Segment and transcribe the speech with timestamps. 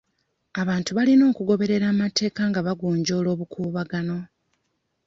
[0.61, 4.17] Abantu balina okugoberera amateeka nga bagonjoola obukuubagano..